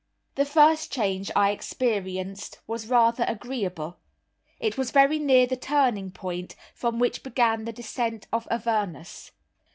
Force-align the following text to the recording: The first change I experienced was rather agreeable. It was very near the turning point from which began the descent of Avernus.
The 0.33 0.45
first 0.45 0.91
change 0.91 1.29
I 1.35 1.51
experienced 1.51 2.57
was 2.65 2.89
rather 2.89 3.23
agreeable. 3.27 3.99
It 4.59 4.75
was 4.75 4.89
very 4.89 5.19
near 5.19 5.45
the 5.45 5.55
turning 5.55 6.09
point 6.09 6.55
from 6.73 6.97
which 6.97 7.21
began 7.21 7.65
the 7.65 7.71
descent 7.71 8.25
of 8.33 8.47
Avernus. 8.49 9.29